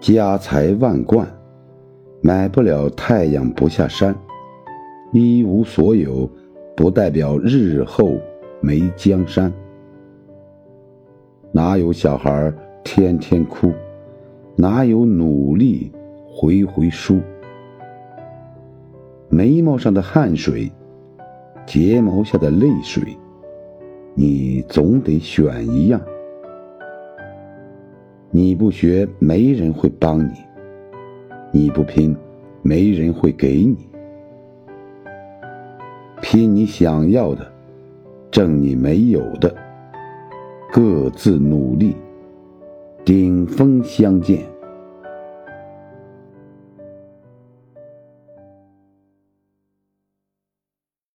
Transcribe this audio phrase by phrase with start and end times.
[0.00, 1.26] 家财万贯，
[2.20, 4.14] 买不了太阳不下山。
[5.12, 6.30] 一无所有，
[6.76, 8.12] 不代表日后
[8.60, 9.52] 没江山。
[11.50, 12.52] 哪有小孩
[12.84, 13.72] 天天哭？
[14.54, 15.90] 哪有努力
[16.28, 17.18] 回回输？
[19.28, 20.70] 眉毛上的汗水，
[21.66, 23.02] 睫毛下的泪水，
[24.14, 26.00] 你总得选一样。
[28.30, 30.32] 你不学，没人会帮你；
[31.50, 32.14] 你不拼，
[32.60, 33.76] 没人会给你。
[36.20, 37.50] 拼你想要的，
[38.30, 39.54] 挣你没有的，
[40.70, 41.96] 各自努力，
[43.02, 44.42] 顶峰相见。